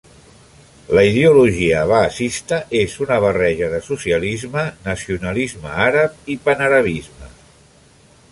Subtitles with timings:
[0.99, 7.31] La ideologia baasista és una barreja de socialisme, nacionalisme àrab i panarabisme.